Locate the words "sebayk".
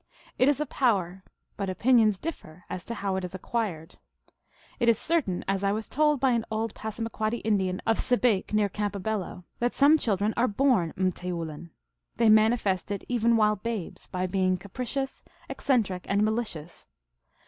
7.99-8.51